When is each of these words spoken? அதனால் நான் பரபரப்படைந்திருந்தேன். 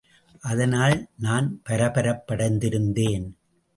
அதனால் 0.39 0.95
நான் 1.17 1.61
பரபரப்படைந்திருந்தேன். 1.69 3.27